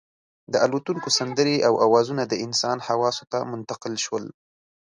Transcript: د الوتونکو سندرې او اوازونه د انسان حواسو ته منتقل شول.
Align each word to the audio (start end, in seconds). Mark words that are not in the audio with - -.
د 0.53 0.55
الوتونکو 0.65 1.09
سندرې 1.17 1.55
او 1.67 1.73
اوازونه 1.85 2.23
د 2.27 2.33
انسان 2.45 2.77
حواسو 2.87 3.23
ته 3.31 3.39
منتقل 3.51 3.93
شول. 4.05 4.25